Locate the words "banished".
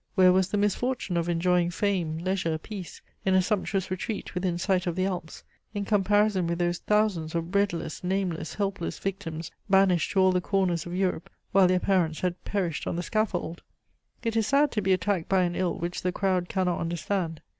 9.69-10.13